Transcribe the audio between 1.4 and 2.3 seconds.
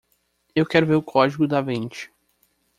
Da Vinci